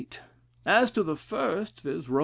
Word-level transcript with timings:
As 0.65 0.89
to 0.93 1.03
the 1.03 1.15
first 1.15 1.81
viz., 1.81 2.09
Rom. 2.09 2.19